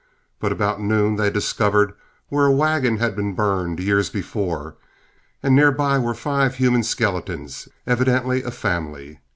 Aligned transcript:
But 0.39 0.51
about 0.51 0.81
noon 0.81 1.17
they 1.17 1.29
discovered 1.29 1.93
where 2.29 2.47
a 2.47 2.51
wagon 2.51 2.97
had 2.97 3.15
been 3.15 3.35
burned, 3.35 3.79
years 3.79 4.09
before, 4.09 4.73
and 5.43 5.55
near 5.55 5.71
by 5.71 5.99
were 5.99 6.15
five 6.15 6.55
human 6.55 6.81
skeletons, 6.81 7.69
evidently 7.85 8.41
a 8.41 8.49
family. 8.49 9.19